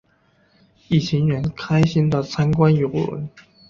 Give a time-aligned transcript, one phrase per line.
[0.87, 3.29] 一行人开心的参观邮轮。